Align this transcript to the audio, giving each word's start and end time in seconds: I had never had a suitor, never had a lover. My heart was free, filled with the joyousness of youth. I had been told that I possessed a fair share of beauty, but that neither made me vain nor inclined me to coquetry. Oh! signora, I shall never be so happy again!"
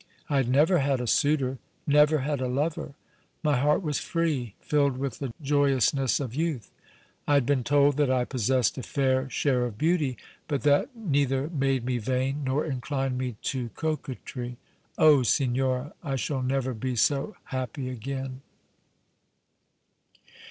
I 0.31 0.37
had 0.37 0.49
never 0.49 0.79
had 0.79 0.99
a 0.99 1.05
suitor, 1.05 1.59
never 1.85 2.17
had 2.21 2.41
a 2.41 2.47
lover. 2.47 2.95
My 3.43 3.57
heart 3.59 3.83
was 3.83 3.99
free, 3.99 4.55
filled 4.59 4.97
with 4.97 5.19
the 5.19 5.31
joyousness 5.43 6.19
of 6.19 6.33
youth. 6.33 6.71
I 7.27 7.35
had 7.35 7.45
been 7.45 7.63
told 7.63 7.97
that 7.97 8.09
I 8.09 8.25
possessed 8.25 8.79
a 8.79 8.81
fair 8.81 9.29
share 9.29 9.63
of 9.67 9.77
beauty, 9.77 10.17
but 10.47 10.63
that 10.63 10.95
neither 10.95 11.49
made 11.51 11.85
me 11.85 11.99
vain 11.99 12.43
nor 12.43 12.65
inclined 12.65 13.19
me 13.19 13.35
to 13.43 13.69
coquetry. 13.75 14.57
Oh! 14.97 15.21
signora, 15.21 15.93
I 16.01 16.15
shall 16.15 16.41
never 16.41 16.73
be 16.73 16.95
so 16.95 17.35
happy 17.43 17.87
again!" 17.89 18.41